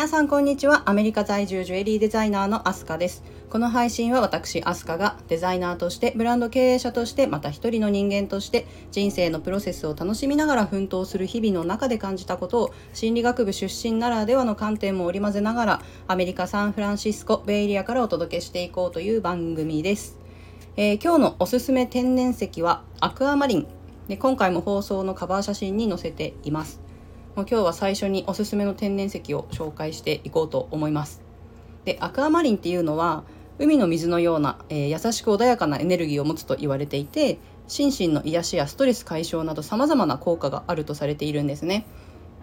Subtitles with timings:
[0.00, 0.88] 皆さんこんにちは。
[0.88, 3.22] アメリカ在住ジュエリーデザイナーのアスカです。
[3.50, 20.18] この配信は私アスカがデザイナーとしてブランド経営者としてまた一人の人間として人生のプロセスを楽しみながら奮闘する日々の中で感じたことを心理学部出身ならではの観点も織り交ぜながらアメリカ・サンフランシスコベイエリアからお届けしていこうという番組です、
[20.78, 23.66] えー、今日のおすすめ天然石はアクアマリン。
[24.08, 26.89] で今回も放送のカバー写真に載せています。
[27.36, 31.22] もう今日は最初におすすめの天然石を紹介していこうと思います。
[31.84, 33.22] でアクアマリンっていうのは
[33.58, 41.86] 海の水のような、えー、優しく穏やかなエネルギーを持つと言われていて心身の癒しやストレス解消などさまざまな効果があるとされているんですね。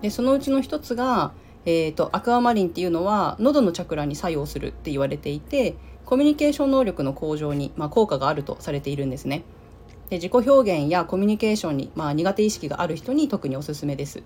[0.01, 1.33] でそのうちの一つが、
[1.65, 9.43] えーと、アクアマリンっていうのは喉のチャクラに作用するって言われていてコミュニケーション能力の向上に、まあ、効果があるとされているんですね。
[10.09, 14.23] で自己表現やコミュニケーションに、まあ、苦手意識がある人に特におすすめです。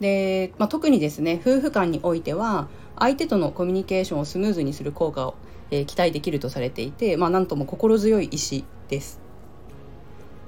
[0.00, 5.34] で、まあ、特にですね夫婦間においては相手とのコミュニケーションをスムーズにする効果を、
[5.70, 9.20] えー、期待できるとされていて、まあ、なんとも心強い石です。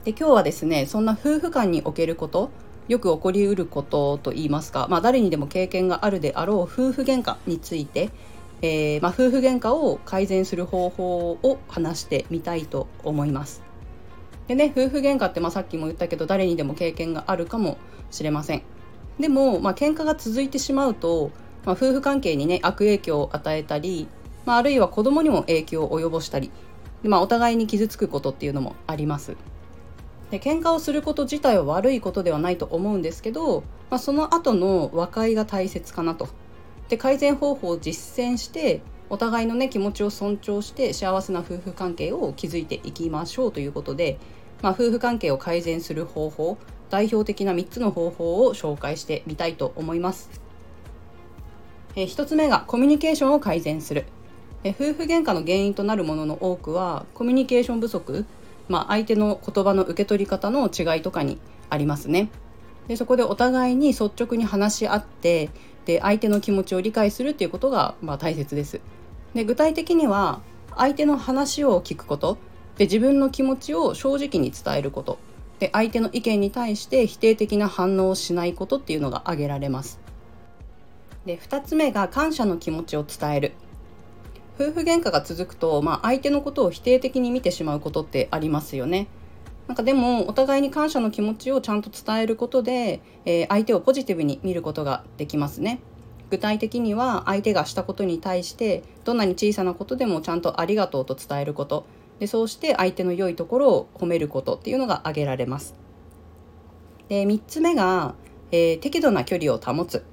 [0.04, 2.50] で今日はですねそんな夫婦間におけること
[2.86, 8.10] よく起こりうることといいますか、まあ、誰にでも経験があるであろう夫婦喧嘩について、
[8.62, 13.62] えー、まあ、夫婦喧嘩を改善する方法を話してみたいと思います。
[14.46, 17.78] でね夫婦喧嘩ってまあさっきも言ったけど誰にでも経験があるかも
[18.12, 18.62] しれません。
[19.18, 21.30] でも、まあ喧嘩が続いてしまうと、
[21.64, 24.08] まあ、夫婦関係にね悪影響を与えたり、
[24.44, 26.50] まあ、あるいは子供にも影響を及ぼしたり
[27.02, 29.36] で、まあ、お互いに傷つくことっていうのもあります。
[30.30, 36.28] で喧嘩をすること自体は悪いことではないと思うんですけど、まあ、その後の和解が大切かなと。
[36.88, 44.18] で改善方法を実践してお互いのね気持ちを尊重して幸せな夫婦関係を築いていきましょうということで、
[44.62, 46.58] まあ、夫婦関係を改善する方法
[46.90, 50.30] 代表的な3つの方法を紹介してみたいと思います。
[51.96, 54.04] え1つ目がコミュニケーションを改善する。
[54.64, 58.26] え夫婦喧嘩の原因となるものの多くはコミュニケーション不足、
[58.68, 61.38] まあ、相手の言葉の受け取り方の違いとかに
[61.70, 62.30] ありますね。
[62.88, 65.50] でそこでお互いに率直に話し合って
[65.86, 68.80] で相手の気持ちを理解するっていうことが、まあ、大切です。
[69.34, 70.40] で具体的には
[70.76, 72.38] 相手の話を聞くこと
[72.76, 75.18] で自分の気持ちを正直に伝えること
[75.58, 80.00] で相手の意見に対して否定的な反応をしないことっていうのが挙げられます。
[81.24, 83.52] で2つ目が感謝の気持ちを伝える。
[84.58, 89.06] 夫婦喧嘩が続くと、まあ、相手のことを否定的に見てしまうことってありますよね。
[89.66, 95.80] なんかでもお互いに感謝の気持ちをちゃんと伝えることで、えー、相手をポジティブに見ることができますね。
[96.30, 101.86] 具体的には相手がしたことに対してどんなに小さなことでもちゃんとありがとうと伝えること
[102.18, 105.74] でそうして相手の良いところを褒めることっていうのが挙げられます。
[107.08, 108.14] で3つ目が、
[108.50, 110.04] えー、適度な距離を保つ。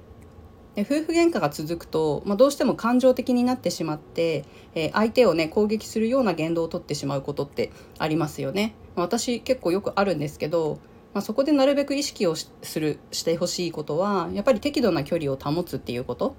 [0.74, 4.44] で夫婦喧嘩が続くと、まあ、どうしても感情的になってしまって、
[4.74, 8.74] えー、相手をね攻撃するような言動をとってしまうことってありますよね。
[8.96, 10.78] ま私結構よくあるんですけど、
[11.12, 12.50] まあ、そこでなるべく意識をす
[12.80, 16.34] るしてほしいことはやっぱり適度な距離を保つっていうこと。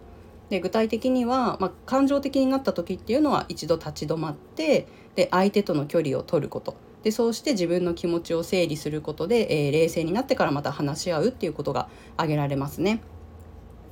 [0.50, 13.02] で具体的には、まあ、感情的になった時っていうのは一度立ち止まってで相手との距離を取ることでそうして自分の気持ちを整理することで、えー、冷静になってからまた話し合うっていうことが挙げられますね。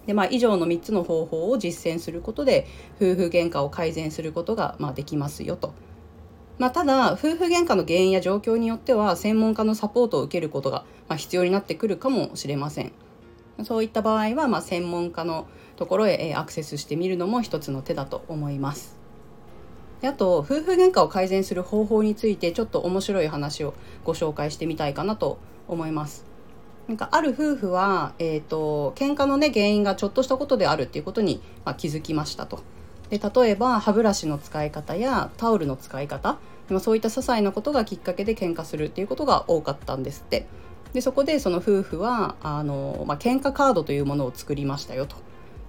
[0.07, 5.73] でまあ、以上の3つの方法を実践することで夫婦喧嘩を改善することが、まあ、できますよと。
[6.57, 12.91] まあ、ただ夫婦喧嘩の原因や状況によっては専門家のサポートを受けることが、まあ、必要になってくるかもしれません。
[13.65, 18.97] そういった場合は、まあ、専門家のところへアクセスしてみるのも一つの手だと思います。
[20.01, 25.37] であと夫婦喧嘩を改善する方法についてちょっと面白い話をご紹介してみたいかなと
[25.67, 26.25] 思います。
[26.87, 32.59] なんかある夫婦は、えーと、喧嘩のね原因がちょっとしたことであるっていうことに、まあ、気づきましたと。
[33.09, 36.37] で例えば歯ブラシの使い方やタオルの使い方
[36.79, 40.47] そういった些細なことがきっかけで喧嘩するっていうことが多かったんですって。
[40.93, 45.15] でそこでその夫婦はあの、まあ、喧嘩カードというものを作りましたよと。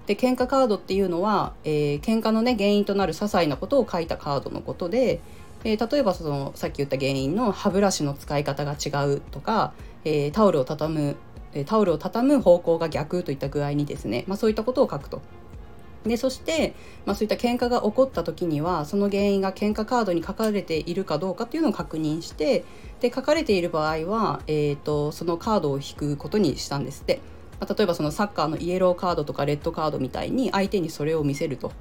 [0.05, 5.19] で喧嘩カードっていうのは、えー、喧嘩のね原因となる些細なことを書いたカードのことで、
[5.63, 9.73] えー、例えばそのさっき言った原因の歯ブラシの使い方が違うとか、
[10.03, 11.15] えー、タオルを畳む
[11.65, 15.21] タオルを畳む方向が逆といった具合にですね、まあ、そういったことを書くと。
[16.05, 16.75] でそして、
[17.05, 22.63] まあ、そういった喧嘩が起こった時にはその原因が喧嘩カードに書かれているかどうかっていうのを確認して
[22.99, 27.19] で書かれている場合は、えーとそのカードを引くことにしたんですって。
[27.59, 31.71] ま例えばそのサッカーのイエローカードとかレッドカードみたいに相手にそれを見せると。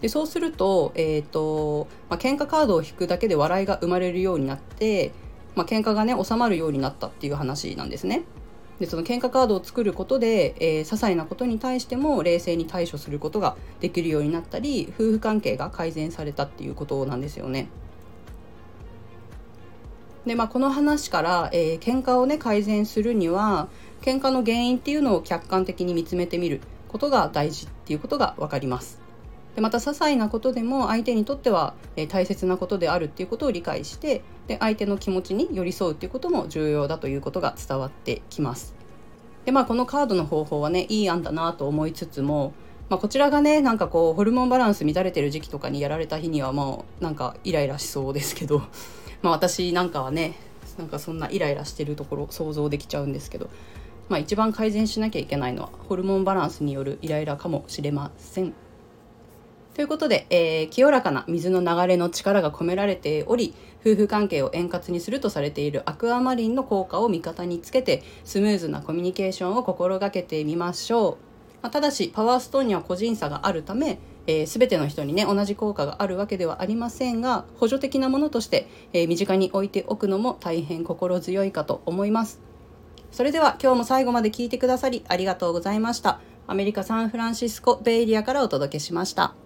[0.00, 5.12] でそうすると,、えーとまあ喧嘩カードを引くだけで笑いが生まれるようになって、
[5.54, 8.22] まあ喧嘩がね収まるようになったっていう話なんですね。
[8.80, 17.68] でその喧嘩カードを作ることで、えー、些細なことに対しても冷静に対処することができるようになったり夫婦関係が改善されたっていうことなんですよね。
[20.26, 23.68] でまあ、この話から、えー、喧嘩をね改善するには
[24.00, 29.03] 喧嘩の原因っていうのを客観的に見つめてみることが大事っていうことが分かります。
[29.54, 38.74] でまた些細なことでも相手にとっては、え、大切なことであるっていうことを理解してで相手の気持ちに寄り添うっていうことも重要だということが伝わってきます。
[39.44, 42.52] でまあこのカードの方法はねいい案だなと思いつつも、
[42.88, 48.62] まあ、こちらがねなんかこうホルモンバランス乱れてる時期とかにやられた日にはもうなんかイライラしそうですけど
[49.22, 50.34] まあ私なんかはね
[50.78, 53.48] なんかそんなイライラしてるところ想像できちゃうんですけど、
[54.08, 58.63] まあ、一番改善しなきゃいけないのはホルモンバランスによるイライラかもしれません。
[59.74, 71.16] ということで、えー、清らかな水の流れの力が込められており夫婦関係を円滑にするとされているアクアマリンの効果を味方につけてスムーズなコミュニケーションを心がけてみましょう、
[71.62, 82.40] まあ、ただしパワーストーンには個人差があるためえー、全ての人にね同じ効果があるわけではありませんが補助的なものとして、えー、身近に置いておくのも大変心強いかと思います。
[83.12, 86.20] それでは今日も最後まで聞いてくださりありがとうございました。
[86.46, 89.43] アメリカ・サンフランシスコ・ベイリアからお届けしました。